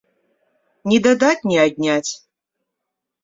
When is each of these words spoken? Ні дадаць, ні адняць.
Ні 0.91 0.97
дадаць, 1.07 1.43
ні 1.51 1.57
адняць. 1.65 2.09